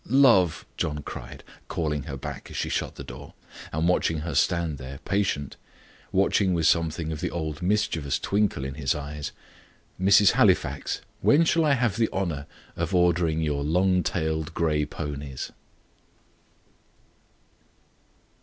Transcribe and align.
"Love!" 0.09 0.65
John 0.77 1.03
cried, 1.03 1.43
calling 1.67 2.05
her 2.05 2.17
back 2.17 2.49
as 2.49 2.57
she 2.57 2.69
shut 2.69 2.95
the 2.95 3.03
door, 3.03 3.35
and 3.71 3.87
watching 3.87 4.21
her 4.21 4.33
stand 4.33 4.79
there 4.79 4.97
patient 5.05 5.57
watching 6.11 6.55
with 6.55 6.65
something 6.65 7.11
of 7.11 7.21
the 7.21 7.29
old 7.29 7.61
mischievous 7.61 8.17
twinkle 8.17 8.65
in 8.65 8.73
his 8.73 8.95
eyes. 8.95 9.31
"Mrs. 10.01 10.31
Halifax, 10.31 11.01
when 11.19 11.45
shall 11.45 11.65
I 11.65 11.73
have 11.73 11.97
the 11.97 12.09
honour 12.11 12.47
of 12.75 12.95
ordering 12.95 13.41
your 13.41 13.63
long 13.63 14.01
tailed 14.01 14.55
grey 14.55 14.87
ponies?" 14.87 15.51